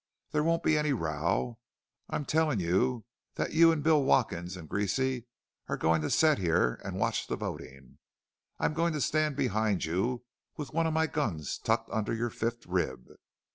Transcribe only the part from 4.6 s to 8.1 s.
Greasy are going to set here and watch the voting.